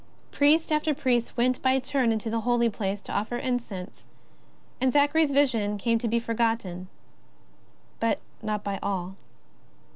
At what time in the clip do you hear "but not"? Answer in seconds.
7.99-8.63